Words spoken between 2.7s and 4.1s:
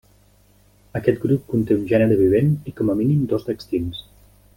i com a mínim dos d'extints.